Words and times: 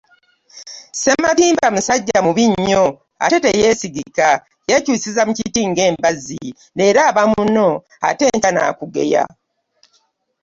Ssematimba 0.93 1.67
musajja 1.75 2.17
mubi 2.25 2.45
nnyo 2.51 2.85
ate 3.23 3.37
teyesigika, 3.45 4.29
yekyusiza 4.69 5.21
mu 5.27 5.33
kitti 5.37 5.61
nga 5.69 5.83
mbazzi, 5.93 6.43
lero 6.79 6.99
aba 7.09 7.23
munno 7.31 7.67
ate 8.09 8.23
enkya 8.31 8.51
nakugeya. 8.53 9.23